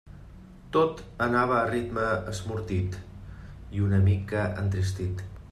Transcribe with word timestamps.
Tot 0.77 1.03
anava 1.25 1.57
a 1.57 1.67
ritme 1.71 2.07
esmortit 2.33 2.99
i 3.79 3.87
una 3.91 4.03
mica 4.09 4.49
entristit. 4.65 5.25